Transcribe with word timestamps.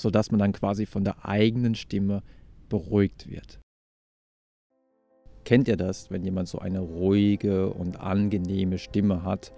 sodass 0.00 0.30
man 0.30 0.38
dann 0.40 0.52
quasi 0.52 0.86
von 0.86 1.04
der 1.04 1.26
eigenen 1.26 1.74
Stimme 1.74 2.22
beruhigt 2.68 3.28
wird. 3.28 3.60
Kennt 5.44 5.68
ihr 5.68 5.76
das, 5.76 6.10
wenn 6.10 6.22
jemand 6.22 6.48
so 6.48 6.58
eine 6.58 6.80
ruhige 6.80 7.70
und 7.70 8.00
angenehme 8.00 8.78
Stimme 8.78 9.24
hat, 9.24 9.52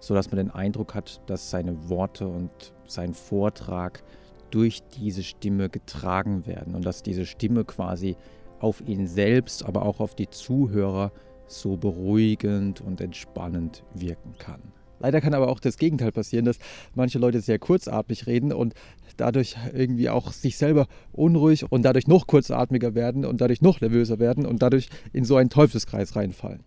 sodass 0.00 0.30
man 0.30 0.38
den 0.38 0.50
Eindruck 0.50 0.94
hat, 0.94 1.20
dass 1.26 1.50
seine 1.50 1.88
Worte 1.88 2.26
und 2.26 2.50
sein 2.86 3.14
Vortrag 3.14 4.02
durch 4.50 4.82
diese 4.96 5.22
Stimme 5.22 5.68
getragen 5.68 6.46
werden 6.46 6.74
und 6.74 6.84
dass 6.84 7.02
diese 7.02 7.26
Stimme 7.26 7.64
quasi 7.64 8.16
auf 8.60 8.80
ihn 8.86 9.06
selbst, 9.06 9.64
aber 9.64 9.82
auch 9.82 10.00
auf 10.00 10.14
die 10.14 10.30
Zuhörer 10.30 11.12
so 11.46 11.76
beruhigend 11.76 12.80
und 12.80 13.00
entspannend 13.00 13.84
wirken 13.94 14.34
kann. 14.38 14.60
Leider 15.04 15.20
kann 15.20 15.34
aber 15.34 15.48
auch 15.48 15.60
das 15.60 15.76
Gegenteil 15.76 16.12
passieren, 16.12 16.46
dass 16.46 16.58
manche 16.94 17.18
Leute 17.18 17.42
sehr 17.42 17.58
kurzatmig 17.58 18.26
reden 18.26 18.54
und 18.54 18.72
dadurch 19.18 19.54
irgendwie 19.74 20.08
auch 20.08 20.32
sich 20.32 20.56
selber 20.56 20.86
unruhig 21.12 21.70
und 21.70 21.82
dadurch 21.82 22.06
noch 22.06 22.26
kurzatmiger 22.26 22.94
werden 22.94 23.26
und 23.26 23.42
dadurch 23.42 23.60
noch 23.60 23.82
nervöser 23.82 24.18
werden 24.18 24.46
und 24.46 24.62
dadurch 24.62 24.88
in 25.12 25.26
so 25.26 25.36
einen 25.36 25.50
Teufelskreis 25.50 26.16
reinfallen. 26.16 26.64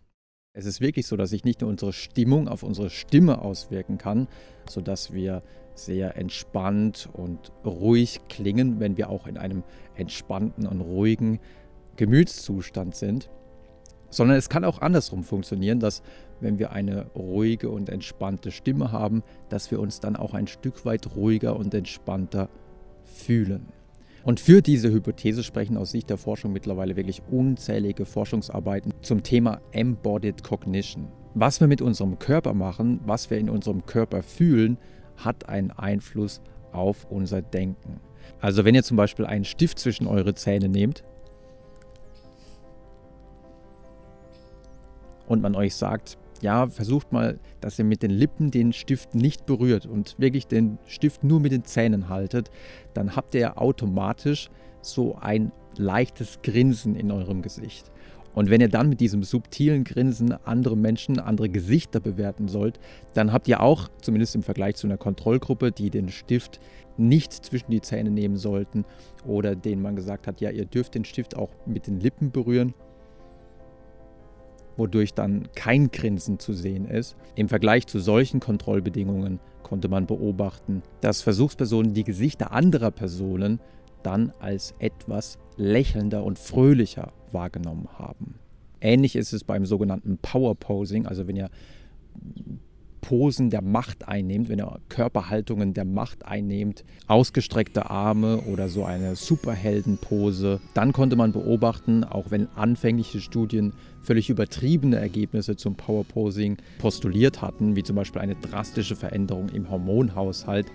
Es 0.54 0.68
ist 0.68 0.82
wirklich 0.82 1.08
so, 1.08 1.18
dass 1.18 1.32
sich 1.32 1.46
nicht 1.46 1.62
nur 1.62 1.72
unsere 1.72 1.94
Stimmung 1.94 2.48
auf 2.48 2.62
unsere 2.62 2.92
Stimme 2.92 3.42
auswirken 3.42 3.98
kann, 3.98 4.28
sodass 4.70 5.14
wir 5.14 5.42
sehr 5.74 6.16
entspannt 6.16 7.10
und 7.14 7.52
ruhig 7.66 8.20
klingen, 8.30 8.80
wenn 8.80 8.98
wir 8.98 9.10
auch 9.10 9.26
in 9.26 9.40
einem 9.40 9.64
entspannten 9.96 10.68
und 10.68 10.82
ruhigen 10.82 11.40
Gemütszustand 11.96 12.94
sind, 12.96 13.32
sondern 14.10 14.38
es 14.38 14.50
kann 14.50 14.64
auch 14.64 14.82
andersrum 14.82 15.24
funktionieren, 15.24 15.80
dass 15.80 16.02
wenn 16.40 16.60
wir 16.60 16.72
eine 16.72 17.08
ruhige 17.16 17.70
und 17.70 17.90
entspannte 17.90 18.52
Stimme 18.52 18.92
haben, 18.92 19.24
dass 19.50 19.72
wir 19.72 19.80
uns 19.80 20.00
dann 20.00 20.16
auch 20.16 20.34
ein 20.34 20.48
Stück 20.48 20.86
weit 20.86 21.16
ruhiger 21.16 21.56
und 21.56 21.74
entspannter 21.74 22.50
fühlen. 23.04 23.68
Und 24.24 24.40
für 24.40 24.62
diese 24.62 24.92
Hypothese 24.92 25.42
sprechen 25.42 25.78
aus 25.78 25.92
Sicht 25.92 26.10
der 26.10 26.18
Forschung 26.18 26.52
mittlerweile 26.52 26.98
wirklich 26.98 27.22
unzählige 27.32 28.06
Forschungsarbeiten 28.06 28.94
zum 29.02 29.24
Thema 29.24 29.62
Embodied 29.72 30.44
Cognition. 30.44 31.08
Was 31.34 31.62
wir 31.62 31.68
mit 31.68 31.82
unserem 31.82 32.20
Körper 32.20 32.54
machen, 32.54 33.00
was 33.06 33.30
wir 33.30 33.38
in 33.38 33.50
unserem 33.50 33.86
Körper 33.86 34.24
fühlen, 34.24 34.78
hat 35.16 35.48
einen 35.48 35.72
Einfluss 35.72 36.42
auf 36.72 37.06
unser 37.10 37.42
Denken. 37.42 38.02
Also 38.42 38.66
wenn 38.66 38.76
ihr 38.76 38.84
zum 38.84 38.98
Beispiel 38.98 39.26
einen 39.26 39.46
Stift 39.46 39.80
zwischen 39.80 40.08
eure 40.08 40.36
Zähne 40.36 40.68
nehmt 40.68 41.04
und 45.28 45.42
man 45.42 45.56
euch 45.56 45.76
sagt, 45.76 46.18
ja, 46.42 46.68
versucht 46.68 47.12
mal, 47.12 47.40
dass 47.62 47.80
ihr 47.80 47.86
mit 47.86 48.04
den 48.04 48.12
Lippen 48.12 48.52
den 48.52 48.74
Stift 48.74 49.16
nicht 49.16 49.46
berührt 49.46 49.86
und 49.86 50.16
wirklich 50.18 50.48
den 50.48 50.78
Stift 50.86 51.24
nur 51.24 51.40
mit 51.40 51.52
den 51.52 51.64
Zähnen 51.64 52.10
haltet, 52.10 52.52
dann 52.94 53.16
habt 53.16 53.36
ihr 53.36 53.60
automatisch 53.60 54.50
so 54.82 55.16
ein 55.16 55.52
leichtes 55.78 56.40
Grinsen 56.42 56.96
in 56.96 57.12
eurem 57.12 57.42
Gesicht. 57.42 57.92
Und 58.34 58.52
wenn 58.52 58.62
ihr 58.62 58.70
dann 58.70 58.88
mit 58.88 59.00
diesem 59.00 59.24
subtilen 59.24 59.84
Grinsen 59.84 60.32
andere 60.46 60.78
Menschen, 60.78 61.20
andere 61.20 61.50
Gesichter 61.50 62.00
bewerten 62.00 62.48
sollt, 62.48 62.80
dann 63.16 63.34
habt 63.34 63.48
ihr 63.48 63.62
auch, 63.62 63.88
zumindest 64.02 64.36
im 64.36 64.44
Vergleich 64.44 64.76
zu 64.76 64.86
einer 64.86 64.98
Kontrollgruppe, 64.98 65.72
die 65.72 65.90
den 65.90 66.10
Stift 66.10 66.60
nicht 66.98 67.34
zwischen 67.34 67.72
die 67.72 67.82
Zähne 67.82 68.12
nehmen 68.12 68.38
sollten 68.38 68.86
oder 69.26 69.56
denen 69.56 69.82
man 69.82 69.96
gesagt 69.96 70.28
hat, 70.28 70.40
ja, 70.40 70.52
ihr 70.52 70.66
dürft 70.66 70.94
den 70.94 71.04
Stift 71.04 71.36
auch 71.36 71.50
mit 71.66 71.88
den 71.88 72.00
Lippen 72.00 72.32
berühren, 72.32 72.76
wodurch 74.78 75.14
dann 75.14 75.50
kein 75.56 75.92
Grinsen 75.92 76.40
zu 76.40 76.54
sehen 76.54 76.86
ist. 76.86 77.16
Im 77.36 77.50
Vergleich 77.50 77.88
zu 77.88 78.00
solchen 78.00 78.40
Kontrollbedingungen 78.40 79.40
konnte 79.64 79.90
man 79.90 80.06
beobachten, 80.06 80.84
dass 81.02 81.22
Versuchspersonen 81.22 81.94
die 81.94 82.04
Gesichter 82.04 82.52
anderer 82.52 82.92
Personen 82.92 83.60
dann 84.04 84.32
als 84.40 84.74
etwas 84.80 85.38
lächelnder 85.58 86.24
und 86.24 86.40
fröhlicher 86.40 87.12
wahrgenommen 87.32 87.90
haben. 87.98 88.36
Ähnlich 88.80 89.16
ist 89.16 89.34
es 89.34 89.44
beim 89.44 89.66
sogenannten 89.66 90.20
Power 90.20 90.56
Posing, 90.56 91.08
also 91.08 91.28
wenn 91.28 91.36
ihr 91.36 91.50
Posen 93.08 93.50
der 93.50 93.62
Macht 93.62 94.10
einnehmt, 94.10 94.50
wenn 94.50 94.60
ihr 94.60 94.82
Körperhaltungen 94.90 95.74
der 95.74 95.86
Macht 95.86 96.26
einnehmt, 96.26 96.84
ausgestreckte 97.08 97.90
Arme 97.90 98.42
oder 98.42 98.68
so 98.68 98.84
eine 98.84 99.16
Superheldenpose, 99.16 100.60
dann 100.74 100.92
konnte 100.92 101.16
man 101.16 101.32
beobachten, 101.32 102.04
auch 102.04 102.32
wenn 102.32 102.50
anfängliche 102.58 103.22
Studien 103.22 103.72
völlig 104.02 104.30
übertriebene 104.30 104.98
Ergebnisse 104.98 105.56
zum 105.56 105.76
Powerposing 105.76 106.58
postuliert 106.80 107.42
hatten, 107.42 107.78
wie 107.78 107.84
zum 107.84 107.96
Beispiel 107.96 108.22
eine 108.22 108.36
drastische 108.36 108.98
Veränderung 108.98 109.48
im 109.54 109.70
Hormonhaushalt, 109.70 110.68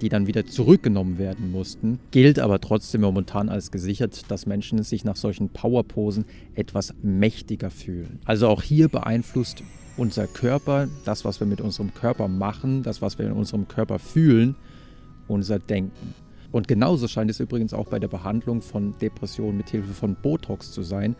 die 0.00 0.08
dann 0.08 0.28
wieder 0.28 0.46
zurückgenommen 0.46 1.18
werden 1.18 1.50
mussten, 1.50 1.98
gilt 2.12 2.38
aber 2.38 2.60
trotzdem 2.60 3.00
momentan 3.00 3.48
als 3.48 3.72
gesichert, 3.72 4.30
dass 4.30 4.46
Menschen 4.46 4.80
sich 4.84 5.04
nach 5.04 5.16
solchen 5.16 5.48
Powerposen 5.48 6.24
etwas 6.54 6.94
mächtiger 7.02 7.70
fühlen. 7.70 8.20
Also 8.24 8.46
auch 8.46 8.62
hier 8.62 8.88
beeinflusst 8.88 9.64
unser 10.00 10.26
Körper, 10.26 10.88
das, 11.04 11.26
was 11.26 11.40
wir 11.40 11.46
mit 11.46 11.60
unserem 11.60 11.92
Körper 11.92 12.26
machen, 12.26 12.82
das, 12.82 13.02
was 13.02 13.18
wir 13.18 13.26
in 13.26 13.32
unserem 13.32 13.68
Körper 13.68 13.98
fühlen, 13.98 14.56
unser 15.28 15.58
Denken. 15.58 16.14
Und 16.50 16.68
genauso 16.68 17.06
scheint 17.06 17.30
es 17.30 17.38
übrigens 17.38 17.74
auch 17.74 17.86
bei 17.86 17.98
der 17.98 18.08
Behandlung 18.08 18.62
von 18.62 18.94
Depressionen 18.98 19.58
mit 19.58 19.68
Hilfe 19.68 19.92
von 19.92 20.16
Botox 20.16 20.72
zu 20.72 20.82
sein, 20.82 21.16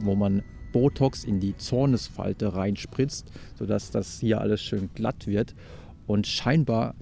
wo 0.00 0.16
man 0.16 0.42
Botox 0.72 1.22
in 1.22 1.38
die 1.38 1.56
Zornesfalte 1.56 2.56
reinspritzt, 2.56 3.30
sodass 3.56 3.92
das 3.92 4.18
hier 4.18 4.40
alles 4.40 4.60
schön 4.60 4.90
glatt 4.96 5.28
wird. 5.28 5.54
Und 6.08 6.26
scheinbar, 6.26 6.96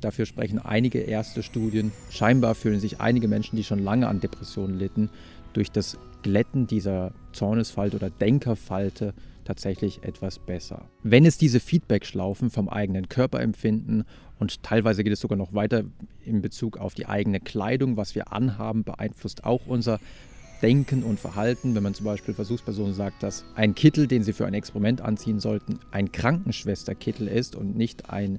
dafür 0.00 0.24
sprechen 0.24 0.60
einige 0.60 1.00
erste 1.00 1.42
Studien, 1.42 1.90
scheinbar 2.10 2.54
fühlen 2.54 2.78
sich 2.78 3.00
einige 3.00 3.26
Menschen, 3.26 3.56
die 3.56 3.64
schon 3.64 3.80
lange 3.80 4.06
an 4.06 4.20
Depressionen 4.20 4.78
litten, 4.78 5.10
durch 5.52 5.72
das 5.72 5.98
Glätten 6.22 6.68
dieser 6.68 7.10
Zornesfalte 7.32 7.96
oder 7.96 8.08
Denkerfalte 8.08 9.14
tatsächlich 9.46 10.02
etwas 10.02 10.38
besser. 10.38 10.88
Wenn 11.02 11.24
es 11.24 11.38
diese 11.38 11.60
Feedback-Schlaufen 11.60 12.50
vom 12.50 12.68
eigenen 12.68 13.08
Körperempfinden 13.08 14.04
und 14.38 14.62
teilweise 14.62 15.04
geht 15.04 15.12
es 15.12 15.20
sogar 15.20 15.38
noch 15.38 15.54
weiter 15.54 15.84
in 16.24 16.42
Bezug 16.42 16.76
auf 16.76 16.94
die 16.94 17.06
eigene 17.06 17.40
Kleidung, 17.40 17.96
was 17.96 18.14
wir 18.14 18.32
anhaben, 18.32 18.84
beeinflusst 18.84 19.44
auch 19.44 19.66
unser 19.66 20.00
Denken 20.62 21.02
und 21.02 21.20
Verhalten. 21.20 21.74
Wenn 21.74 21.82
man 21.82 21.94
zum 21.94 22.06
Beispiel 22.06 22.34
Versuchspersonen 22.34 22.94
sagt, 22.94 23.22
dass 23.22 23.44
ein 23.54 23.74
Kittel, 23.74 24.06
den 24.06 24.22
sie 24.22 24.32
für 24.32 24.46
ein 24.46 24.54
Experiment 24.54 25.00
anziehen 25.00 25.40
sollten, 25.40 25.78
ein 25.90 26.12
Krankenschwesterkittel 26.12 27.28
ist 27.28 27.56
und 27.56 27.76
nicht 27.76 28.10
ein 28.10 28.38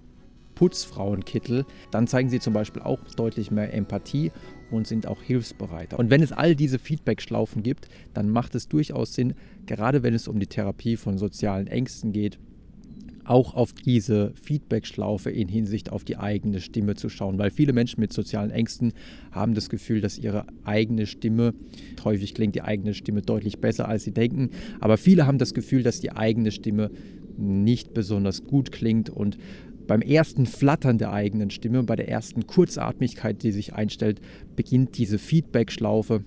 Putzfrauenkittel, 0.56 1.66
dann 1.92 2.08
zeigen 2.08 2.30
sie 2.30 2.40
zum 2.40 2.54
Beispiel 2.54 2.82
auch 2.82 3.00
deutlich 3.16 3.52
mehr 3.52 3.74
Empathie 3.74 4.32
und 4.72 4.88
sind 4.88 5.08
auch 5.08 5.22
hilfsbereiter. 5.22 6.00
Und 6.00 6.10
wenn 6.10 6.22
es 6.22 6.32
all 6.32 6.56
diese 6.56 6.80
Feedback-Schlaufen 6.80 7.64
gibt, 7.64 7.88
dann 8.14 8.30
macht 8.30 8.56
es 8.56 8.68
durchaus 8.68 9.14
Sinn, 9.14 9.34
gerade 9.66 10.04
wenn 10.04 10.14
es 10.14 10.28
um 10.28 10.40
die 10.40 10.48
Therapie 10.48 10.98
von 10.98 11.18
sozialen 11.18 11.68
Ängsten 11.68 12.12
geht, 12.12 12.40
auch 13.28 13.54
auf 13.56 13.74
diese 13.74 14.32
Feedback-Schlaufe 14.42 15.30
in 15.30 15.48
Hinsicht 15.50 15.92
auf 15.92 16.04
die 16.04 16.18
eigene 16.18 16.62
Stimme 16.62 16.96
zu 16.96 17.10
schauen, 17.10 17.38
weil 17.38 17.52
viele 17.52 17.74
Menschen 17.74 18.00
mit 18.00 18.14
sozialen 18.14 18.52
Ängsten 18.52 18.94
haben 19.32 19.54
das 19.54 19.70
Gefühl, 19.70 20.02
dass 20.02 20.18
ihre 20.18 20.46
eigene 20.64 21.06
Stimme, 21.06 21.54
häufig 22.04 22.34
klingt 22.34 22.56
die 22.56 22.62
eigene 22.62 22.94
Stimme 22.94 23.22
deutlich 23.22 23.60
besser, 23.60 23.88
als 23.88 24.04
sie 24.06 24.14
denken, 24.14 24.52
aber 24.80 24.98
viele 24.98 25.28
haben 25.28 25.38
das 25.38 25.54
Gefühl, 25.54 25.84
dass 25.84 26.00
die 26.00 26.12
eigene 26.12 26.52
Stimme 26.52 26.90
nicht 27.38 27.94
besonders 27.94 28.44
gut 28.46 28.72
klingt 28.72 29.10
und 29.10 29.38
beim 29.88 30.02
ersten 30.02 30.46
Flattern 30.46 30.98
der 30.98 31.12
eigenen 31.12 31.50
Stimme, 31.50 31.84
bei 31.84 31.96
der 31.96 32.10
ersten 32.10 32.46
Kurzatmigkeit, 32.46 33.42
die 33.42 33.52
sich 33.52 33.74
einstellt, 33.74 34.22
beginnt 34.56 34.98
diese 34.98 35.18
Feedback-Schlaufe. 35.18 36.24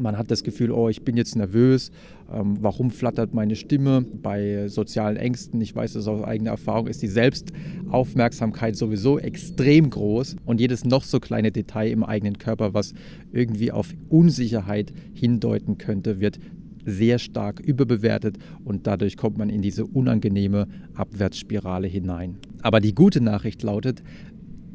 Man 0.00 0.18
hat 0.18 0.30
das 0.30 0.42
Gefühl, 0.42 0.72
oh, 0.72 0.88
ich 0.88 1.02
bin 1.02 1.16
jetzt 1.16 1.36
nervös, 1.36 1.92
ähm, 2.32 2.56
warum 2.60 2.90
flattert 2.90 3.32
meine 3.32 3.54
Stimme? 3.54 4.02
Bei 4.02 4.66
sozialen 4.68 5.16
Ängsten, 5.16 5.60
ich 5.60 5.74
weiß 5.74 5.92
das 5.92 6.08
aus 6.08 6.24
eigener 6.24 6.50
Erfahrung, 6.50 6.88
ist 6.88 7.02
die 7.02 7.08
Selbstaufmerksamkeit 7.08 8.76
sowieso 8.76 9.18
extrem 9.18 9.90
groß 9.90 10.36
und 10.44 10.60
jedes 10.60 10.84
noch 10.84 11.04
so 11.04 11.20
kleine 11.20 11.52
Detail 11.52 11.90
im 11.90 12.02
eigenen 12.02 12.38
Körper, 12.38 12.74
was 12.74 12.94
irgendwie 13.32 13.70
auf 13.70 13.94
Unsicherheit 14.08 14.92
hindeuten 15.12 15.78
könnte, 15.78 16.18
wird 16.18 16.40
sehr 16.84 17.18
stark 17.18 17.60
überbewertet 17.60 18.38
und 18.64 18.86
dadurch 18.86 19.16
kommt 19.16 19.38
man 19.38 19.48
in 19.48 19.62
diese 19.62 19.84
unangenehme 19.86 20.66
Abwärtsspirale 20.94 21.86
hinein. 21.86 22.38
Aber 22.62 22.80
die 22.80 22.94
gute 22.94 23.20
Nachricht 23.20 23.62
lautet, 23.62 24.02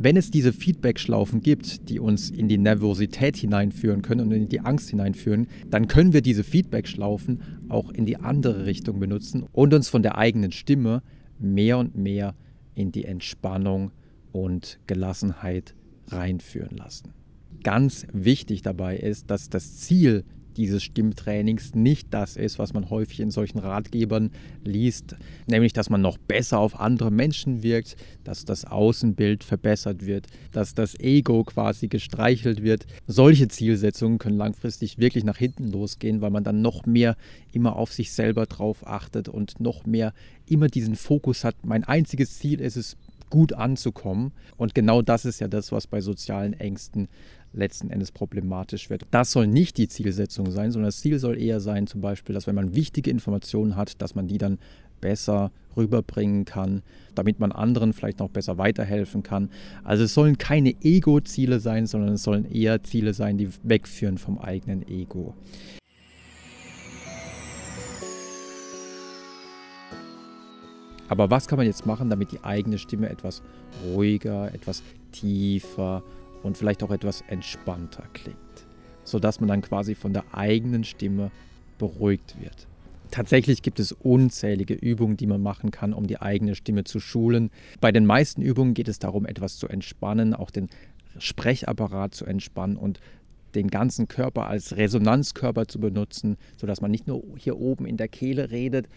wenn 0.02 0.16
es 0.16 0.32
diese 0.32 0.54
Feedback-Schlaufen 0.54 1.42
gibt, 1.42 1.90
die 1.90 2.00
uns 2.00 2.30
in 2.30 2.48
die 2.48 2.58
Nervosität 2.58 3.36
hineinführen 3.36 4.02
können 4.02 4.22
und 4.22 4.32
in 4.32 4.48
die 4.48 4.62
Angst 4.62 4.90
hineinführen, 4.92 5.48
dann 5.70 5.90
können 5.90 6.14
wir 6.14 6.22
diese 6.22 6.46
Feedback-Schlaufen 6.46 7.42
auch 7.68 7.92
in 7.92 8.06
die 8.06 8.16
andere 8.16 8.66
Richtung 8.66 9.02
benutzen 9.02 9.44
und 9.52 9.74
uns 9.74 9.90
von 9.90 10.02
der 10.02 10.18
eigenen 10.18 10.54
Stimme 10.54 11.04
mehr 11.38 11.78
und 11.78 11.98
mehr 11.98 12.34
in 12.76 12.94
die 12.94 13.04
Entspannung 13.04 13.92
und 14.32 14.80
Gelassenheit 14.88 15.76
reinführen 16.08 16.78
lassen. 16.78 17.14
Ganz 17.64 18.08
wichtig 18.14 18.62
dabei 18.62 18.96
ist, 18.96 19.30
dass 19.30 19.50
das 19.50 19.78
Ziel 19.80 20.24
dieses 20.60 20.84
Stimmtrainings 20.84 21.74
nicht 21.74 22.14
das 22.14 22.36
ist, 22.36 22.60
was 22.60 22.74
man 22.74 22.90
häufig 22.90 23.22
in 23.22 23.32
solchen 23.32 23.60
Ratgebern 23.60 24.32
liest, 24.64 25.16
nämlich 25.48 25.72
dass 25.72 25.90
man 25.90 26.02
noch 26.02 26.18
besser 26.18 26.60
auf 26.60 26.80
andere 26.80 27.12
Menschen 27.12 27.64
wirkt, 27.64 27.96
dass 28.26 28.44
das 28.44 28.66
Außenbild 28.66 29.46
verbessert 29.46 30.06
wird, 30.06 30.28
dass 30.52 30.74
das 30.74 31.00
Ego 31.00 31.46
quasi 31.46 31.88
gestreichelt 31.88 32.62
wird. 32.62 32.86
Solche 33.08 33.48
Zielsetzungen 33.48 34.18
können 34.18 34.38
langfristig 34.38 34.98
wirklich 34.98 35.24
nach 35.24 35.38
hinten 35.38 35.72
losgehen, 35.72 36.20
weil 36.20 36.30
man 36.30 36.44
dann 36.44 36.62
noch 36.62 36.86
mehr 36.86 37.16
immer 37.54 37.78
auf 37.78 37.94
sich 37.94 38.12
selber 38.12 38.46
drauf 38.46 38.86
achtet 38.86 39.30
und 39.30 39.62
noch 39.62 39.86
mehr 39.86 40.14
immer 40.46 40.68
diesen 40.68 40.96
Fokus 40.96 41.46
hat. 41.46 41.56
Mein 41.64 41.86
einziges 41.86 42.38
Ziel 42.38 42.60
ist 42.60 42.76
es, 42.76 42.98
gut 43.30 43.54
anzukommen. 43.54 44.32
Und 44.58 44.76
genau 44.76 45.02
das 45.02 45.26
ist 45.26 45.40
ja 45.40 45.48
das, 45.48 45.72
was 45.72 45.88
bei 45.88 46.02
sozialen 46.02 46.54
Ängsten 46.54 47.08
letzten 47.54 47.90
Endes 47.90 48.12
problematisch 48.12 48.90
wird. 48.90 49.04
Das 49.12 49.32
soll 49.32 49.48
nicht 49.48 49.78
die 49.78 49.88
Zielsetzung 49.88 50.52
sein, 50.52 50.72
sondern 50.72 50.90
das 50.90 51.02
Ziel 51.02 51.20
soll 51.20 51.40
eher 51.42 51.60
sein, 51.60 51.88
zum 51.88 52.02
Beispiel, 52.02 52.34
dass 52.34 52.48
wenn 52.48 52.56
man 52.56 52.76
wichtige 52.76 53.10
Informationen 53.10 53.76
hat, 53.76 54.02
dass 54.02 54.16
man 54.16 54.28
die 54.28 54.38
dann 54.38 54.60
besser 55.02 55.52
rüberbringen 55.76 56.46
kann, 56.46 56.84
damit 57.16 57.40
man 57.40 57.52
anderen 57.52 57.94
vielleicht 57.94 58.20
noch 58.20 58.30
besser 58.30 58.58
weiterhelfen 58.58 59.24
kann. 59.24 59.50
Also 59.84 60.04
es 60.04 60.14
sollen 60.14 60.38
keine 60.38 60.76
Ego-Ziele 60.82 61.60
sein, 61.60 61.88
sondern 61.88 62.14
es 62.14 62.24
sollen 62.24 62.46
eher 62.46 62.84
Ziele 62.84 63.14
sein, 63.14 63.38
die 63.38 63.50
wegführen 63.64 64.18
vom 64.18 64.38
eigenen 64.38 64.88
Ego. 64.88 65.34
Aber 71.10 71.30
was 71.30 71.48
kann 71.48 71.58
man 71.58 71.66
jetzt 71.66 71.86
machen, 71.86 72.10
damit 72.10 72.32
die 72.32 72.44
eigene 72.44 72.78
Stimme 72.78 73.10
etwas 73.10 73.42
ruhiger, 73.84 74.54
etwas 74.54 74.84
tiefer 75.12 76.04
und 76.44 76.58
vielleicht 76.58 76.84
auch 76.84 76.92
etwas 76.92 77.24
entspannter 77.28 78.04
klingt, 78.14 78.38
sodass 79.04 79.42
man 79.42 79.50
dann 79.50 79.62
quasi 79.62 79.96
von 79.96 80.14
der 80.14 80.24
eigenen 80.32 80.84
Stimme 80.84 81.32
beruhigt 81.78 82.36
wird. 82.40 82.68
Tatsächlich 83.12 83.64
gibt 83.64 83.80
es 83.80 83.92
unzählige 83.92 84.76
Übungen, 84.76 85.18
die 85.18 85.26
man 85.26 85.42
machen 85.42 85.72
kann, 85.72 85.94
um 85.94 86.06
die 86.06 86.22
eigene 86.22 86.54
Stimme 86.54 86.84
zu 86.84 87.00
schulen. 87.00 87.50
Bei 87.82 87.92
den 87.92 88.06
meisten 88.06 88.44
Übungen 88.44 88.76
geht 88.76 88.88
es 88.88 89.00
darum, 89.00 89.26
etwas 89.26 89.58
zu 89.58 89.68
entspannen, 89.68 90.36
auch 90.36 90.52
den 90.52 90.70
Sprechapparat 91.18 92.14
zu 92.14 92.26
entspannen 92.26 92.78
und 92.78 93.00
den 93.56 93.70
ganzen 93.70 94.08
Körper 94.08 94.48
als 94.48 94.78
Resonanzkörper 94.78 95.68
zu 95.68 95.80
benutzen, 95.80 96.38
sodass 96.58 96.82
man 96.82 96.92
nicht 96.92 97.08
nur 97.08 97.24
hier 97.38 97.58
oben 97.58 97.86
in 97.86 97.98
der 97.98 98.08
Kehle 98.08 98.52
redet, 98.52 98.88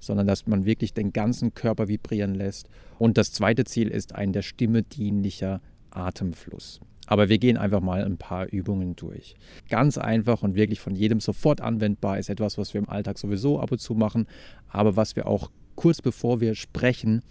sondern 0.00 0.26
dass 0.26 0.46
man 0.46 0.64
wirklich 0.64 0.94
den 0.94 1.12
ganzen 1.12 1.54
Körper 1.54 1.88
vibrieren 1.88 2.34
lässt. 2.34 2.68
Und 2.98 3.18
das 3.18 3.32
zweite 3.32 3.64
Ziel 3.64 3.88
ist 3.88 4.14
ein 4.14 4.32
der 4.32 4.42
Stimme 4.42 4.82
dienlicher 4.82 5.60
Atemfluss. 5.90 6.80
Aber 7.06 7.30
wir 7.30 7.38
gehen 7.38 7.56
einfach 7.56 7.80
mal 7.80 8.04
ein 8.04 8.18
paar 8.18 8.46
Übungen 8.52 8.94
durch. 8.94 9.34
Ganz 9.70 9.96
einfach 9.96 10.42
und 10.42 10.54
wirklich 10.56 10.78
von 10.78 10.94
jedem 10.94 11.20
sofort 11.20 11.62
anwendbar 11.62 12.18
ist 12.18 12.28
etwas, 12.28 12.58
was 12.58 12.74
wir 12.74 12.80
im 12.80 12.88
Alltag 12.88 13.18
sowieso 13.18 13.58
ab 13.60 13.72
und 13.72 13.80
zu 13.80 13.94
machen, 13.94 14.26
aber 14.68 14.94
was 14.94 15.16
wir 15.16 15.26
auch 15.26 15.50
kurz 15.74 16.02
bevor 16.02 16.40
wir 16.40 16.54
sprechen 16.54 17.22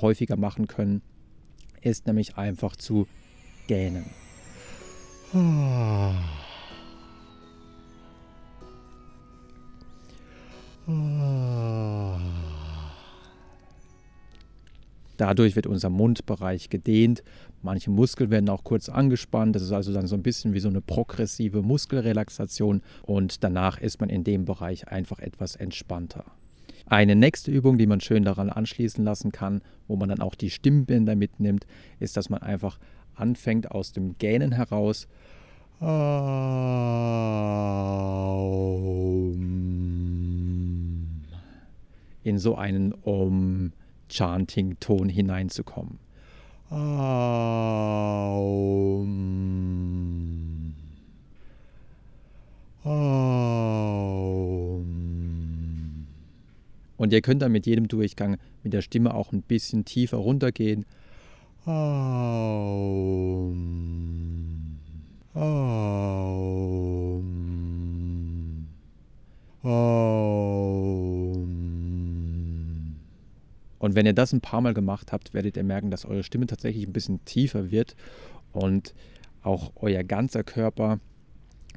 häufiger 0.00 0.36
machen 0.36 0.66
können, 0.66 1.02
ist 1.80 2.06
nämlich 2.06 2.36
einfach 2.36 2.74
zu 2.74 3.06
gähnen. 3.68 4.04
Dadurch 15.16 15.54
wird 15.54 15.68
unser 15.68 15.88
Mundbereich 15.88 16.68
gedehnt. 16.68 17.22
Manche 17.62 17.90
Muskeln 17.92 18.30
werden 18.30 18.48
auch 18.48 18.64
kurz 18.64 18.88
angespannt. 18.88 19.54
Das 19.54 19.62
ist 19.62 19.70
also 19.70 19.92
dann 19.92 20.08
so 20.08 20.16
ein 20.16 20.22
bisschen 20.24 20.52
wie 20.52 20.60
so 20.60 20.68
eine 20.68 20.80
progressive 20.80 21.62
Muskelrelaxation. 21.62 22.82
Und 23.02 23.44
danach 23.44 23.80
ist 23.80 24.00
man 24.00 24.08
in 24.08 24.24
dem 24.24 24.44
Bereich 24.44 24.88
einfach 24.88 25.20
etwas 25.20 25.54
entspannter. 25.54 26.24
Eine 26.86 27.14
nächste 27.14 27.52
Übung, 27.52 27.78
die 27.78 27.86
man 27.86 28.00
schön 28.00 28.24
daran 28.24 28.50
anschließen 28.50 29.04
lassen 29.04 29.30
kann, 29.30 29.62
wo 29.86 29.94
man 29.94 30.08
dann 30.08 30.20
auch 30.20 30.34
die 30.34 30.50
Stimmbänder 30.50 31.14
mitnimmt, 31.14 31.66
ist, 32.00 32.16
dass 32.16 32.30
man 32.30 32.42
einfach 32.42 32.80
anfängt 33.20 33.70
aus 33.70 33.92
dem 33.92 34.16
Gähnen 34.18 34.52
heraus. 34.52 35.06
in 42.22 42.38
so 42.38 42.54
einen 42.54 42.94
Om 43.02 43.72
Chanting-Ton 44.08 45.08
hineinzukommen. 45.08 45.98
Und 56.96 57.12
ihr 57.12 57.22
könnt 57.22 57.42
dann 57.42 57.52
mit 57.52 57.66
jedem 57.66 57.88
Durchgang 57.88 58.36
mit 58.62 58.72
der 58.72 58.82
Stimme 58.82 59.14
auch 59.14 59.32
ein 59.32 59.42
bisschen 59.42 59.84
tiefer 59.84 60.18
runtergehen. 60.18 60.84
Aum. 61.66 63.54
Aum. 65.34 66.40
Aum. 69.62 69.90
Und 73.78 73.94
wenn 73.94 74.06
ihr 74.06 74.14
das 74.14 74.32
ein 74.32 74.40
paar 74.40 74.62
Mal 74.62 74.72
gemacht 74.72 75.12
habt, 75.12 75.34
werdet 75.34 75.58
ihr 75.58 75.64
merken, 75.64 75.90
dass 75.90 76.06
eure 76.06 76.22
Stimme 76.22 76.46
tatsächlich 76.46 76.86
ein 76.86 76.94
bisschen 76.94 77.24
tiefer 77.26 77.70
wird 77.70 77.94
und 78.52 78.94
auch 79.42 79.72
euer 79.76 80.02
ganzer 80.02 80.44
Körper, 80.44 80.98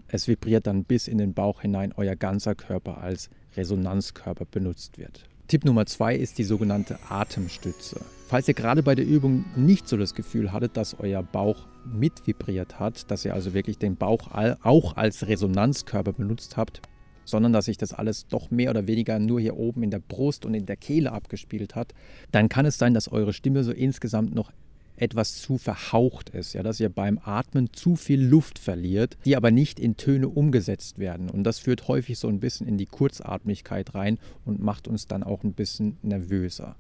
es 0.07 0.27
vibriert 0.30 0.65
dann 0.68 0.85
bis 0.85 1.07
in 1.09 1.18
den 1.18 1.33
Bauch 1.33 1.62
hinein, 1.62 1.94
euer 1.95 2.15
ganzer 2.15 2.56
Körper 2.56 3.00
als 3.00 3.30
Resonanzkörper 3.56 4.45
benutzt 4.45 4.97
wird. 4.97 5.27
Tipp 5.48 5.66
Nummer 5.66 5.86
zwei 5.86 6.16
ist 6.16 6.38
die 6.38 6.44
sogenannte 6.44 6.98
Atemstütze. 7.10 8.00
Falls 8.28 8.48
ihr 8.48 8.54
gerade 8.54 8.81
bei 8.81 8.95
der 8.95 9.06
Übung 9.06 9.45
nicht 9.56 9.88
so 9.88 9.98
das 9.98 10.16
Gefühl 10.16 10.51
hattet, 10.51 10.78
dass 10.78 11.00
euer 11.00 11.22
Bauch 11.22 11.68
mit 11.86 12.25
vibriert 12.25 12.80
hat, 12.80 13.12
dass 13.12 13.25
ihr 13.25 13.34
also 13.34 13.54
wirklich 13.54 13.78
den 13.78 13.95
Bauch 13.95 14.30
auch 14.63 14.95
als 14.95 15.28
Resonanzkörper 15.28 16.13
benutzt 16.13 16.57
habt, 16.57 16.81
sondern 17.25 17.54
dass 17.54 17.66
sich 17.66 17.78
das 17.78 17.94
alles 17.94 18.28
doch 18.28 18.51
mehr 18.51 18.69
oder 18.69 18.88
weniger 18.88 19.19
nur 19.19 19.40
hier 19.40 19.57
oben 19.57 19.84
in 19.84 19.92
der 19.92 20.00
Brust 20.00 20.45
und 20.45 20.54
in 20.54 20.66
der 20.66 20.78
Kehle 20.78 21.12
abgespielt 21.12 21.75
hat, 21.75 21.94
dann 22.31 22.50
kann 22.50 22.66
es 22.66 22.78
sein, 22.78 22.94
dass 22.94 23.12
eure 23.12 23.34
Stimme 23.34 23.63
so 23.63 23.72
insgesamt 23.72 24.34
noch 24.34 24.51
etwas 24.95 25.42
zu 25.42 25.57
verhaucht 25.57 26.30
ist, 26.30 26.54
ja, 26.54 26.63
dass 26.63 26.80
ihr 26.80 26.90
beim 26.90 27.19
Atmen 27.24 27.74
zu 27.74 27.95
viel 27.95 28.22
Luft 28.22 28.60
verliert, 28.60 29.18
die 29.25 29.36
aber 29.36 29.51
nicht 29.51 29.80
in 29.80 29.98
Töne 29.98 30.30
umgesetzt 30.30 31.00
werden. 31.00 31.30
Und 31.30 31.44
das 31.44 31.60
führt 31.60 31.88
häufig 31.88 32.19
so 32.19 32.28
ein 32.28 32.40
bisschen 32.40 32.68
in 32.68 32.78
die 32.78 32.86
Kurzatmigkeit 32.86 33.95
rein 33.95 34.19
und 34.45 34.62
macht 34.62 34.88
uns 34.88 35.07
dann 35.07 35.24
auch 35.24 35.44
ein 35.44 35.54
bisschen 35.54 35.98
nervöser. 36.04 36.75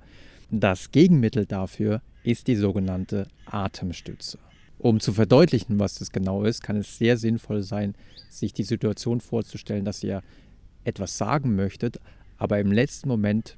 Das 0.51 0.91
Gegenmittel 0.91 1.45
dafür 1.45 2.01
ist 2.23 2.47
die 2.47 2.55
sogenannte 2.55 3.27
Atemstütze. 3.45 4.37
Um 4.77 4.99
zu 4.99 5.13
verdeutlichen, 5.13 5.79
was 5.79 5.95
das 5.95 6.11
genau 6.11 6.43
ist, 6.43 6.61
kann 6.61 6.77
es 6.77 6.97
sehr 6.97 7.17
sinnvoll 7.17 7.63
sein, 7.63 7.95
sich 8.29 8.53
die 8.53 8.63
Situation 8.63 9.21
vorzustellen, 9.21 9.85
dass 9.85 10.03
ihr 10.03 10.21
etwas 10.83 11.17
sagen 11.17 11.55
möchtet, 11.55 11.99
aber 12.37 12.59
im 12.59 12.71
letzten 12.71 13.07
Moment 13.07 13.57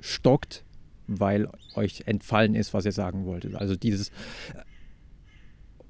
stockt, 0.00 0.64
weil 1.20 1.48
euch 1.74 2.02
entfallen 2.06 2.54
ist, 2.54 2.74
was 2.74 2.84
ihr 2.84 2.92
sagen 2.92 3.24
wolltet. 3.24 3.54
Also 3.54 3.76
dieses 3.76 4.10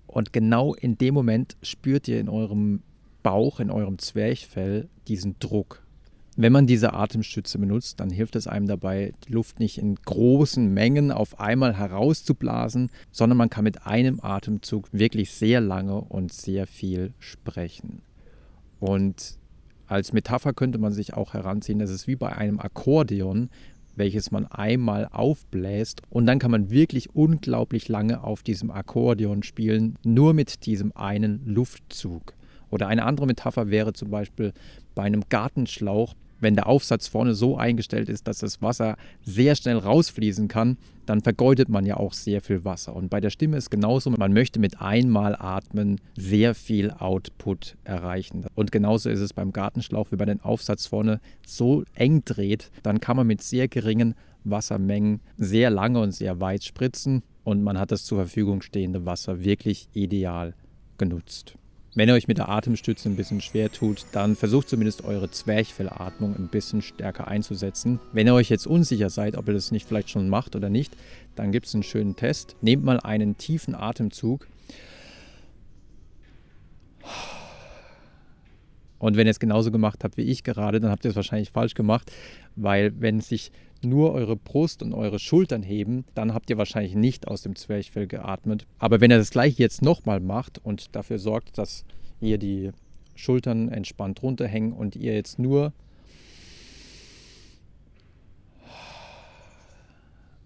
und 0.06 0.32
genau 0.32 0.74
in 0.74 0.98
dem 0.98 1.14
Moment 1.14 1.56
spürt 1.62 2.06
ihr 2.06 2.20
in 2.20 2.28
eurem 2.28 2.82
Bauch, 3.22 3.60
in 3.60 3.70
eurem 3.70 3.98
Zwerchfell 3.98 4.88
diesen 5.08 5.36
Druck. 5.38 5.82
Wenn 6.36 6.52
man 6.52 6.66
diese 6.66 6.92
Atemstütze 6.94 7.58
benutzt, 7.58 8.00
dann 8.00 8.10
hilft 8.10 8.36
es 8.36 8.46
einem 8.46 8.66
dabei, 8.66 9.12
die 9.26 9.32
Luft 9.32 9.58
nicht 9.58 9.78
in 9.78 9.94
großen 9.96 10.72
Mengen 10.72 11.12
auf 11.12 11.40
einmal 11.40 11.76
herauszublasen, 11.76 12.90
sondern 13.10 13.36
man 13.36 13.50
kann 13.50 13.64
mit 13.64 13.86
einem 13.86 14.20
Atemzug 14.22 14.88
wirklich 14.92 15.30
sehr 15.30 15.60
lange 15.60 16.00
und 16.00 16.32
sehr 16.32 16.66
viel 16.66 17.12
sprechen. 17.18 18.02
Und 18.80 19.38
als 19.86 20.14
Metapher 20.14 20.54
könnte 20.54 20.78
man 20.78 20.92
sich 20.92 21.12
auch 21.12 21.34
heranziehen, 21.34 21.78
das 21.78 21.90
ist 21.90 22.06
wie 22.06 22.16
bei 22.16 22.34
einem 22.34 22.60
Akkordeon, 22.60 23.50
welches 23.96 24.30
man 24.30 24.46
einmal 24.46 25.08
aufbläst 25.10 26.02
und 26.10 26.26
dann 26.26 26.38
kann 26.38 26.50
man 26.50 26.70
wirklich 26.70 27.14
unglaublich 27.14 27.88
lange 27.88 28.22
auf 28.22 28.42
diesem 28.42 28.70
Akkordeon 28.70 29.42
spielen, 29.42 29.96
nur 30.04 30.34
mit 30.34 30.66
diesem 30.66 30.96
einen 30.96 31.44
Luftzug. 31.46 32.34
Oder 32.70 32.88
eine 32.88 33.04
andere 33.04 33.26
Metapher 33.26 33.70
wäre 33.70 33.92
zum 33.92 34.10
Beispiel 34.10 34.52
bei 34.94 35.02
einem 35.02 35.24
Gartenschlauch, 35.28 36.14
wenn 36.42 36.54
der 36.54 36.66
Aufsatz 36.66 37.08
vorne 37.08 37.34
so 37.34 37.56
eingestellt 37.56 38.08
ist, 38.08 38.28
dass 38.28 38.38
das 38.38 38.60
Wasser 38.60 38.96
sehr 39.24 39.54
schnell 39.56 39.78
rausfließen 39.78 40.48
kann, 40.48 40.76
dann 41.06 41.20
vergeudet 41.20 41.68
man 41.68 41.86
ja 41.86 41.96
auch 41.96 42.12
sehr 42.12 42.40
viel 42.40 42.64
Wasser. 42.64 42.94
Und 42.94 43.08
bei 43.08 43.20
der 43.20 43.30
Stimme 43.30 43.56
ist 43.56 43.70
genauso, 43.70 44.10
man 44.10 44.32
möchte 44.32 44.60
mit 44.60 44.80
einmal 44.80 45.34
atmen 45.36 46.00
sehr 46.16 46.54
viel 46.54 46.90
Output 46.90 47.76
erreichen. 47.84 48.46
Und 48.54 48.72
genauso 48.72 49.10
ist 49.10 49.20
es 49.20 49.32
beim 49.32 49.52
Gartenschlauch, 49.52 50.08
wenn 50.10 50.18
man 50.18 50.28
den 50.28 50.40
Aufsatz 50.40 50.86
vorne 50.86 51.20
so 51.46 51.84
eng 51.94 52.22
dreht, 52.24 52.70
dann 52.82 53.00
kann 53.00 53.16
man 53.16 53.26
mit 53.26 53.42
sehr 53.42 53.68
geringen 53.68 54.14
Wassermengen 54.44 55.20
sehr 55.38 55.70
lange 55.70 56.00
und 56.00 56.12
sehr 56.12 56.40
weit 56.40 56.64
spritzen 56.64 57.22
und 57.44 57.62
man 57.62 57.78
hat 57.78 57.92
das 57.92 58.04
zur 58.04 58.18
Verfügung 58.18 58.62
stehende 58.62 59.06
Wasser 59.06 59.44
wirklich 59.44 59.88
ideal 59.92 60.54
genutzt. 60.98 61.56
Wenn 61.94 62.08
ihr 62.08 62.14
euch 62.14 62.26
mit 62.26 62.38
der 62.38 62.48
Atemstütze 62.48 63.10
ein 63.10 63.16
bisschen 63.16 63.42
schwer 63.42 63.70
tut, 63.70 64.06
dann 64.12 64.34
versucht 64.34 64.70
zumindest 64.70 65.04
eure 65.04 65.30
Zwerchfellatmung 65.30 66.34
ein 66.34 66.48
bisschen 66.48 66.80
stärker 66.80 67.28
einzusetzen. 67.28 68.00
Wenn 68.12 68.26
ihr 68.26 68.32
euch 68.32 68.48
jetzt 68.48 68.66
unsicher 68.66 69.10
seid, 69.10 69.36
ob 69.36 69.46
ihr 69.48 69.52
das 69.52 69.72
nicht 69.72 69.86
vielleicht 69.86 70.08
schon 70.08 70.30
macht 70.30 70.56
oder 70.56 70.70
nicht, 70.70 70.96
dann 71.34 71.52
gibt 71.52 71.66
es 71.66 71.74
einen 71.74 71.82
schönen 71.82 72.16
Test. 72.16 72.56
Nehmt 72.62 72.82
mal 72.82 72.98
einen 72.98 73.36
tiefen 73.36 73.74
Atemzug. 73.74 74.48
Und 79.02 79.16
wenn 79.16 79.26
ihr 79.26 79.32
es 79.32 79.40
genauso 79.40 79.72
gemacht 79.72 80.04
habt 80.04 80.16
wie 80.16 80.22
ich 80.22 80.44
gerade, 80.44 80.78
dann 80.78 80.92
habt 80.92 81.04
ihr 81.04 81.10
es 81.10 81.16
wahrscheinlich 81.16 81.50
falsch 81.50 81.74
gemacht, 81.74 82.12
weil 82.54 82.92
wenn 83.00 83.20
sich 83.20 83.50
nur 83.82 84.12
eure 84.12 84.36
Brust 84.36 84.80
und 84.80 84.94
eure 84.94 85.18
Schultern 85.18 85.64
heben, 85.64 86.04
dann 86.14 86.32
habt 86.32 86.48
ihr 86.50 86.56
wahrscheinlich 86.56 86.94
nicht 86.94 87.26
aus 87.26 87.42
dem 87.42 87.56
Zwerchfell 87.56 88.06
geatmet. 88.06 88.64
Aber 88.78 89.00
wenn 89.00 89.10
ihr 89.10 89.18
das 89.18 89.32
gleich 89.32 89.58
jetzt 89.58 89.82
nochmal 89.82 90.20
macht 90.20 90.64
und 90.64 90.94
dafür 90.94 91.18
sorgt, 91.18 91.58
dass 91.58 91.84
ihr 92.20 92.38
die 92.38 92.70
Schultern 93.16 93.70
entspannt 93.70 94.22
runterhängen 94.22 94.72
und 94.72 94.94
ihr 94.94 95.14
jetzt 95.14 95.40
nur 95.40 95.72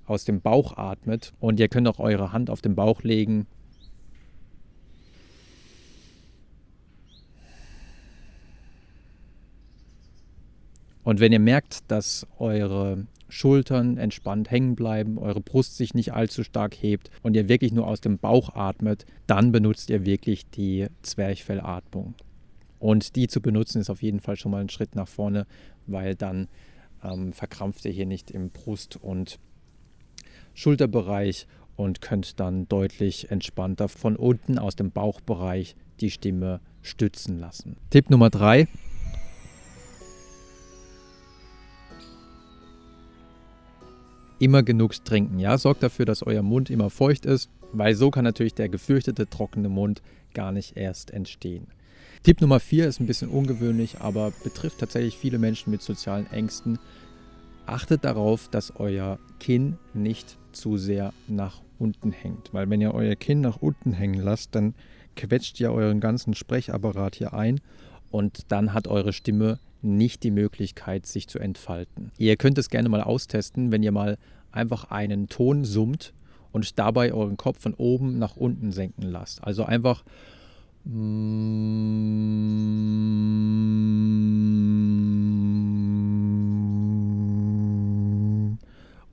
aus 0.06 0.24
dem 0.24 0.40
Bauch 0.40 0.78
atmet 0.78 1.34
und 1.40 1.60
ihr 1.60 1.68
könnt 1.68 1.88
auch 1.88 1.98
eure 1.98 2.32
Hand 2.32 2.48
auf 2.48 2.62
den 2.62 2.74
Bauch 2.74 3.02
legen. 3.02 3.46
Und 11.06 11.20
wenn 11.20 11.30
ihr 11.30 11.38
merkt, 11.38 11.88
dass 11.88 12.26
eure 12.40 13.06
Schultern 13.28 13.96
entspannt 13.96 14.50
hängen 14.50 14.74
bleiben, 14.74 15.18
eure 15.18 15.40
Brust 15.40 15.76
sich 15.76 15.94
nicht 15.94 16.12
allzu 16.12 16.42
stark 16.42 16.74
hebt 16.74 17.12
und 17.22 17.36
ihr 17.36 17.48
wirklich 17.48 17.70
nur 17.70 17.86
aus 17.86 18.00
dem 18.00 18.18
Bauch 18.18 18.56
atmet, 18.56 19.06
dann 19.28 19.52
benutzt 19.52 19.88
ihr 19.88 20.04
wirklich 20.04 20.50
die 20.50 20.88
Zwerchfellatmung. 21.02 22.14
Und 22.80 23.14
die 23.14 23.28
zu 23.28 23.40
benutzen 23.40 23.80
ist 23.80 23.88
auf 23.88 24.02
jeden 24.02 24.18
Fall 24.18 24.34
schon 24.34 24.50
mal 24.50 24.60
ein 24.60 24.68
Schritt 24.68 24.96
nach 24.96 25.06
vorne, 25.06 25.46
weil 25.86 26.16
dann 26.16 26.48
ähm, 27.04 27.32
verkrampft 27.32 27.84
ihr 27.84 27.92
hier 27.92 28.06
nicht 28.06 28.32
im 28.32 28.50
Brust- 28.50 28.96
und 29.00 29.38
Schulterbereich 30.54 31.46
und 31.76 32.00
könnt 32.00 32.40
dann 32.40 32.66
deutlich 32.66 33.30
entspannter 33.30 33.86
von 33.86 34.16
unten 34.16 34.58
aus 34.58 34.74
dem 34.74 34.90
Bauchbereich 34.90 35.76
die 36.00 36.10
Stimme 36.10 36.60
stützen 36.82 37.38
lassen. 37.38 37.76
Tipp 37.90 38.10
Nummer 38.10 38.28
drei 38.28 38.66
immer 44.38 44.62
genug 44.62 44.92
trinken. 45.04 45.38
Ja, 45.38 45.58
sorgt 45.58 45.82
dafür, 45.82 46.04
dass 46.04 46.22
euer 46.22 46.42
Mund 46.42 46.70
immer 46.70 46.90
feucht 46.90 47.26
ist, 47.26 47.50
weil 47.72 47.94
so 47.94 48.10
kann 48.10 48.24
natürlich 48.24 48.54
der 48.54 48.68
gefürchtete 48.68 49.28
trockene 49.28 49.68
Mund 49.68 50.02
gar 50.34 50.52
nicht 50.52 50.76
erst 50.76 51.10
entstehen. 51.10 51.68
Tipp 52.22 52.40
Nummer 52.40 52.60
4 52.60 52.88
ist 52.88 53.00
ein 53.00 53.06
bisschen 53.06 53.28
ungewöhnlich, 53.28 54.00
aber 54.00 54.32
betrifft 54.42 54.78
tatsächlich 54.78 55.16
viele 55.16 55.38
Menschen 55.38 55.70
mit 55.70 55.82
sozialen 55.82 56.30
Ängsten. 56.30 56.78
Achtet 57.66 58.04
darauf, 58.04 58.48
dass 58.48 58.76
euer 58.76 59.18
Kinn 59.38 59.78
nicht 59.94 60.36
zu 60.52 60.76
sehr 60.76 61.12
nach 61.28 61.60
unten 61.78 62.12
hängt, 62.12 62.52
weil 62.52 62.70
wenn 62.70 62.80
ihr 62.80 62.94
euer 62.94 63.16
Kinn 63.16 63.40
nach 63.40 63.58
unten 63.58 63.92
hängen 63.92 64.20
lasst, 64.20 64.54
dann 64.54 64.74
quetscht 65.14 65.60
ihr 65.60 65.72
euren 65.72 66.00
ganzen 66.00 66.34
Sprechapparat 66.34 67.16
hier 67.16 67.32
ein 67.34 67.60
und 68.10 68.50
dann 68.52 68.72
hat 68.72 68.88
eure 68.88 69.12
Stimme 69.12 69.58
nicht 69.86 70.22
die 70.22 70.30
Möglichkeit, 70.30 71.06
sich 71.06 71.28
zu 71.28 71.38
entfalten. 71.38 72.12
Ihr 72.18 72.36
könnt 72.36 72.58
es 72.58 72.70
gerne 72.70 72.88
mal 72.88 73.02
austesten, 73.02 73.72
wenn 73.72 73.82
ihr 73.82 73.92
mal 73.92 74.18
einfach 74.52 74.90
einen 74.90 75.28
Ton 75.28 75.64
summt 75.64 76.14
und 76.52 76.78
dabei 76.78 77.12
euren 77.12 77.36
Kopf 77.36 77.60
von 77.60 77.74
oben 77.74 78.18
nach 78.18 78.36
unten 78.36 78.72
senken 78.72 79.02
lasst. 79.02 79.44
Also 79.44 79.64
einfach 79.64 80.04
und 80.86 80.92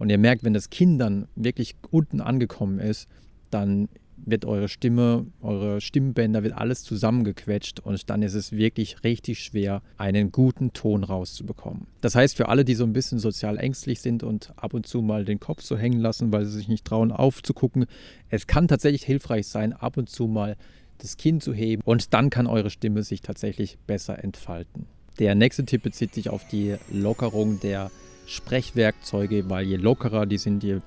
ihr 0.09 0.17
merkt, 0.19 0.43
wenn 0.43 0.53
das 0.53 0.69
Kind 0.69 1.01
dann 1.01 1.27
wirklich 1.35 1.75
unten 1.89 2.21
angekommen 2.21 2.77
ist, 2.77 3.07
dann 3.49 3.89
wird 4.25 4.45
eure 4.45 4.67
Stimme, 4.67 5.25
eure 5.41 5.81
Stimmbänder, 5.81 6.43
wird 6.43 6.53
alles 6.53 6.83
zusammengequetscht 6.83 7.79
und 7.79 8.09
dann 8.09 8.21
ist 8.21 8.33
es 8.33 8.51
wirklich 8.51 9.03
richtig 9.03 9.39
schwer, 9.39 9.81
einen 9.97 10.31
guten 10.31 10.73
Ton 10.73 11.03
rauszubekommen. 11.03 11.87
Das 12.01 12.15
heißt, 12.15 12.35
für 12.35 12.49
alle, 12.49 12.65
die 12.65 12.75
so 12.75 12.83
ein 12.83 12.93
bisschen 12.93 13.19
sozial 13.19 13.57
ängstlich 13.57 14.01
sind 14.01 14.23
und 14.23 14.53
ab 14.55 14.73
und 14.73 14.87
zu 14.87 15.01
mal 15.01 15.25
den 15.25 15.39
Kopf 15.39 15.61
so 15.61 15.77
hängen 15.77 15.99
lassen, 15.99 16.31
weil 16.31 16.45
sie 16.45 16.57
sich 16.57 16.67
nicht 16.67 16.85
trauen 16.85 17.11
aufzugucken, 17.11 17.85
es 18.29 18.47
kann 18.47 18.67
tatsächlich 18.67 19.03
hilfreich 19.03 19.47
sein, 19.47 19.73
ab 19.73 19.97
und 19.97 20.09
zu 20.09 20.27
mal 20.27 20.55
das 20.99 21.17
Kinn 21.17 21.41
zu 21.41 21.53
heben 21.53 21.81
und 21.83 22.13
dann 22.13 22.29
kann 22.29 22.47
eure 22.47 22.69
Stimme 22.69 23.03
sich 23.03 23.21
tatsächlich 23.21 23.77
besser 23.87 24.23
entfalten. 24.23 24.85
Der 25.19 25.35
nächste 25.35 25.65
Tipp 25.65 25.83
bezieht 25.83 26.13
sich 26.13 26.29
auf 26.29 26.47
die 26.47 26.75
Lockerung 26.91 27.59
der 27.59 27.91
Sprechwerkzeuge, 28.25 29.49
weil 29.49 29.65
je 29.65 29.75
lockerer 29.75 30.25
die 30.25 30.37
sind, 30.37 30.63
je 30.63 30.79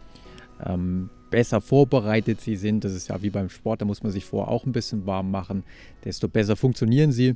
ähm, 0.65 1.11
besser 1.37 1.61
vorbereitet 1.61 2.41
sie 2.41 2.57
sind, 2.57 2.83
das 2.83 2.95
ist 2.95 3.09
ja 3.09 3.21
wie 3.21 3.29
beim 3.29 3.51
Sport, 3.51 3.83
da 3.83 3.85
muss 3.85 4.03
man 4.03 4.11
sich 4.11 4.25
vorher 4.25 4.51
auch 4.51 4.65
ein 4.65 4.73
bisschen 4.73 5.05
warm 5.05 5.31
machen, 5.31 5.65
desto 6.03 6.29
besser 6.29 6.57
funktionieren 6.57 7.13
sie. 7.13 7.35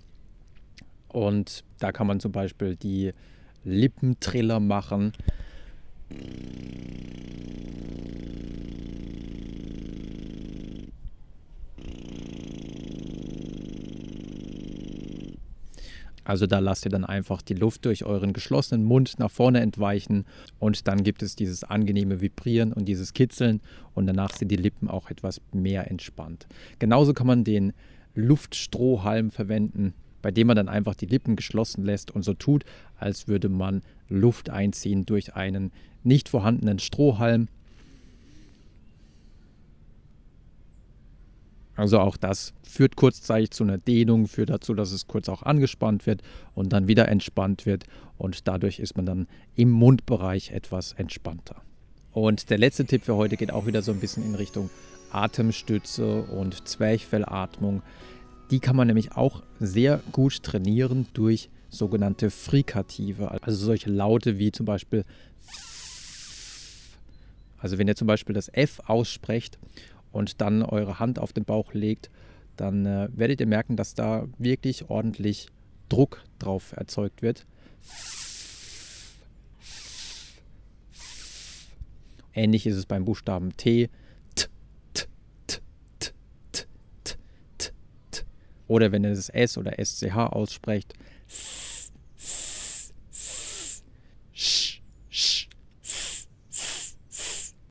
Und 1.08 1.64
da 1.80 1.92
kann 1.92 2.06
man 2.06 2.18
zum 2.18 2.32
Beispiel 2.32 2.76
die 2.76 3.12
Lippentriller 3.62 4.58
machen. 4.58 5.12
Also 16.30 16.46
da 16.46 16.60
lasst 16.60 16.84
ihr 16.84 16.92
dann 16.92 17.04
einfach 17.04 17.42
die 17.42 17.54
Luft 17.54 17.86
durch 17.86 18.04
euren 18.04 18.32
geschlossenen 18.32 18.84
Mund 18.84 19.18
nach 19.18 19.32
vorne 19.32 19.58
entweichen 19.62 20.26
und 20.60 20.86
dann 20.86 21.02
gibt 21.02 21.24
es 21.24 21.34
dieses 21.34 21.64
angenehme 21.64 22.20
Vibrieren 22.20 22.72
und 22.72 22.84
dieses 22.84 23.14
Kitzeln 23.14 23.60
und 23.94 24.06
danach 24.06 24.36
sind 24.36 24.46
die 24.52 24.56
Lippen 24.56 24.88
auch 24.88 25.10
etwas 25.10 25.40
mehr 25.52 25.90
entspannt. 25.90 26.46
Genauso 26.78 27.14
kann 27.14 27.26
man 27.26 27.42
den 27.42 27.72
Luftstrohhalm 28.14 29.32
verwenden, 29.32 29.92
bei 30.22 30.30
dem 30.30 30.46
man 30.46 30.54
dann 30.54 30.68
einfach 30.68 30.94
die 30.94 31.06
Lippen 31.06 31.34
geschlossen 31.34 31.84
lässt 31.84 32.12
und 32.12 32.22
so 32.22 32.34
tut, 32.34 32.62
als 32.96 33.26
würde 33.26 33.48
man 33.48 33.82
Luft 34.08 34.50
einziehen 34.50 35.06
durch 35.06 35.34
einen 35.34 35.72
nicht 36.04 36.28
vorhandenen 36.28 36.78
Strohhalm 36.78 37.48
Also 41.80 41.98
auch 41.98 42.18
das 42.18 42.52
führt 42.62 42.94
kurzzeitig 42.94 43.52
zu 43.52 43.64
einer 43.64 43.78
Dehnung, 43.78 44.26
führt 44.26 44.50
dazu, 44.50 44.74
dass 44.74 44.92
es 44.92 45.06
kurz 45.06 45.30
auch 45.30 45.44
angespannt 45.44 46.04
wird 46.04 46.20
und 46.54 46.74
dann 46.74 46.88
wieder 46.88 47.08
entspannt 47.08 47.64
wird 47.64 47.84
und 48.18 48.46
dadurch 48.46 48.80
ist 48.80 48.98
man 48.98 49.06
dann 49.06 49.26
im 49.56 49.70
Mundbereich 49.70 50.50
etwas 50.50 50.92
entspannter. 50.92 51.62
Und 52.12 52.50
der 52.50 52.58
letzte 52.58 52.84
Tipp 52.84 53.04
für 53.04 53.16
heute 53.16 53.38
geht 53.38 53.50
auch 53.50 53.66
wieder 53.66 53.80
so 53.80 53.92
ein 53.92 53.98
bisschen 53.98 54.26
in 54.26 54.34
Richtung 54.34 54.68
Atemstütze 55.10 56.20
und 56.24 56.68
Zwerchfellatmung. 56.68 57.80
Die 58.50 58.60
kann 58.60 58.76
man 58.76 58.86
nämlich 58.86 59.12
auch 59.12 59.42
sehr 59.58 60.02
gut 60.12 60.42
trainieren 60.42 61.06
durch 61.14 61.48
sogenannte 61.70 62.28
Frikative, 62.28 63.30
also 63.30 63.56
solche 63.56 63.88
Laute 63.88 64.38
wie 64.38 64.52
zum 64.52 64.66
Beispiel 64.66 65.06
also 67.60 67.78
wenn 67.78 67.88
ihr 67.88 67.96
zum 67.96 68.06
Beispiel 68.06 68.34
das 68.34 68.48
F 68.48 68.80
aussprecht 68.86 69.58
und 70.12 70.40
dann 70.40 70.62
eure 70.62 70.98
Hand 70.98 71.18
auf 71.18 71.32
den 71.32 71.44
Bauch 71.44 71.72
legt, 71.72 72.10
dann 72.56 72.84
äh, 72.86 73.08
werdet 73.12 73.40
ihr 73.40 73.46
merken, 73.46 73.76
dass 73.76 73.94
da 73.94 74.26
wirklich 74.38 74.90
ordentlich 74.90 75.48
Druck 75.88 76.22
drauf 76.38 76.72
erzeugt 76.76 77.22
wird. 77.22 77.46
Ähnlich 82.32 82.66
ist 82.66 82.76
es 82.76 82.86
beim 82.86 83.04
Buchstaben 83.04 83.56
T. 83.56 83.90
Oder 88.68 88.92
wenn 88.92 89.02
ihr 89.02 89.10
das 89.10 89.28
S 89.30 89.58
oder 89.58 89.84
SCH 89.84 90.16
aussprecht. 90.16 90.94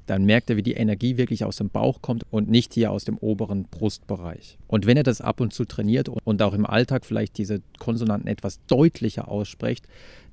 Dann 0.10 0.26
merkt 0.26 0.50
er, 0.50 0.58
wie 0.58 0.64
die 0.64 0.74
Energie 0.74 1.18
wirklich 1.18 1.46
aus 1.46 1.58
dem 1.58 1.70
Bauch 1.70 2.02
kommt 2.02 2.24
und 2.32 2.50
nicht 2.50 2.74
hier 2.74 2.90
aus 2.90 3.06
dem 3.06 3.18
oberen 3.18 3.66
Brustbereich. 3.66 4.58
Und 4.68 4.88
wenn 4.88 4.98
er 4.98 5.04
das 5.04 5.22
ab 5.22 5.40
und 5.40 5.54
zu 5.54 5.66
trainiert 5.66 6.10
und 6.10 6.42
auch 6.42 6.56
im 6.56 6.66
Alltag 6.66 7.06
vielleicht 7.06 7.38
diese 7.38 7.62
Konsonanten 7.78 8.28
etwas 8.28 8.60
deutlicher 8.66 9.28
ausspricht, 9.28 9.88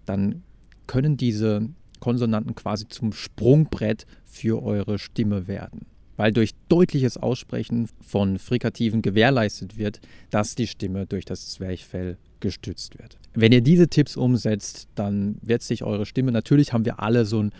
dann 0.06 0.42
können 0.86 1.18
diese 1.18 1.68
Konsonanten 2.00 2.54
quasi 2.54 2.88
zum 2.88 3.12
Sprungbrett 3.12 4.06
für 4.24 4.62
eure 4.62 4.98
Stimme 4.98 5.46
werden. 5.46 5.84
Weil 6.16 6.32
durch 6.32 6.52
deutliches 6.70 7.18
Aussprechen 7.18 7.90
von 8.00 8.38
Frikativen 8.38 9.02
gewährleistet 9.02 9.76
wird, 9.76 10.00
dass 10.30 10.54
die 10.54 10.66
Stimme 10.66 11.06
durch 11.06 11.26
das 11.26 11.50
Zwerchfell 11.50 12.16
gestützt 12.40 12.98
wird. 12.98 13.18
Wenn 13.34 13.52
ihr 13.52 13.60
diese 13.60 13.88
Tipps 13.88 14.16
umsetzt, 14.16 14.88
dann 14.94 15.36
wird 15.42 15.62
sich 15.62 15.84
eure 15.84 16.06
Stimme, 16.06 16.32
natürlich 16.32 16.72
haben 16.72 16.86
wir 16.86 17.00
alle 17.00 17.26
so 17.26 17.42
ein 17.42 17.52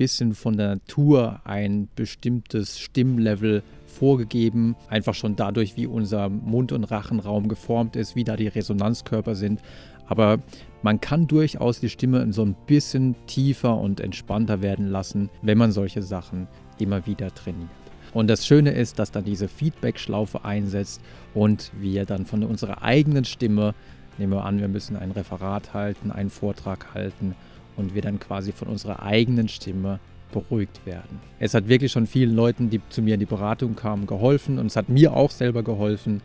bisschen 0.00 0.32
von 0.32 0.56
der 0.56 0.76
Natur 0.76 1.42
ein 1.44 1.90
bestimmtes 1.94 2.78
Stimmlevel 2.78 3.62
vorgegeben, 3.84 4.74
einfach 4.88 5.12
schon 5.12 5.36
dadurch, 5.36 5.76
wie 5.76 5.86
unser 5.86 6.30
Mund- 6.30 6.72
und 6.72 6.84
Rachenraum 6.84 7.48
geformt 7.48 7.96
ist, 7.96 8.16
wie 8.16 8.24
da 8.24 8.36
die 8.36 8.48
Resonanzkörper 8.48 9.34
sind. 9.34 9.60
Aber 10.06 10.38
man 10.80 11.02
kann 11.02 11.26
durchaus 11.26 11.80
die 11.80 11.90
Stimme 11.90 12.32
so 12.32 12.42
ein 12.42 12.56
bisschen 12.66 13.14
tiefer 13.26 13.76
und 13.76 14.00
entspannter 14.00 14.62
werden 14.62 14.86
lassen, 14.86 15.28
wenn 15.42 15.58
man 15.58 15.70
solche 15.70 16.00
Sachen 16.00 16.48
immer 16.78 17.06
wieder 17.06 17.34
trainiert. 17.34 17.68
Und 18.14 18.28
das 18.28 18.46
Schöne 18.46 18.70
ist, 18.70 18.98
dass 18.98 19.12
dann 19.12 19.24
diese 19.24 19.48
Feedback-Schlaufe 19.48 20.46
einsetzt 20.46 21.02
und 21.34 21.72
wir 21.78 22.06
dann 22.06 22.24
von 22.24 22.42
unserer 22.42 22.82
eigenen 22.82 23.26
Stimme, 23.26 23.74
nehmen 24.16 24.32
wir 24.32 24.46
an, 24.46 24.60
wir 24.60 24.68
müssen 24.68 24.96
ein 24.96 25.10
Referat 25.10 25.74
halten, 25.74 26.10
einen 26.10 26.30
Vortrag 26.30 26.94
halten 26.94 27.34
und 27.80 27.94
wir 27.94 28.02
dann 28.02 28.20
quasi 28.20 28.52
von 28.52 28.68
unserer 28.68 29.02
eigenen 29.02 29.48
Stimme 29.48 29.98
beruhigt 30.32 30.86
werden. 30.86 31.20
Es 31.38 31.54
hat 31.54 31.68
wirklich 31.68 31.90
schon 31.90 32.06
vielen 32.06 32.34
Leuten, 32.34 32.70
die 32.70 32.80
zu 32.88 33.02
mir 33.02 33.14
in 33.14 33.20
die 33.20 33.26
Beratung 33.26 33.74
kamen, 33.74 34.06
geholfen 34.06 34.58
und 34.58 34.66
es 34.66 34.76
hat 34.76 34.88
mir 34.88 35.14
auch 35.14 35.30
selber 35.30 35.62
geholfen. 35.62 36.20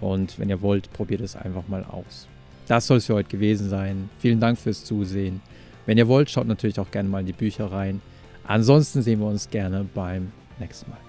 Und 0.00 0.38
wenn 0.38 0.48
ihr 0.48 0.62
wollt, 0.62 0.92
probiert 0.92 1.20
es 1.20 1.34
einfach 1.34 1.66
mal 1.66 1.84
aus. 1.84 2.28
Das 2.68 2.86
soll 2.86 2.98
es 2.98 3.06
für 3.06 3.14
heute 3.14 3.30
gewesen 3.30 3.68
sein. 3.68 4.10
Vielen 4.20 4.38
Dank 4.38 4.58
fürs 4.58 4.84
Zusehen. 4.84 5.40
Wenn 5.86 5.98
ihr 5.98 6.06
wollt, 6.06 6.30
schaut 6.30 6.46
natürlich 6.46 6.78
auch 6.78 6.90
gerne 6.90 7.08
mal 7.08 7.20
in 7.20 7.26
die 7.26 7.32
Bücher 7.32 7.72
rein. 7.72 8.00
Ansonsten 8.46 9.02
sehen 9.02 9.20
wir 9.20 9.26
uns 9.26 9.50
gerne 9.50 9.86
beim 9.94 10.30
nächsten 10.60 10.90
Mal. 10.90 11.07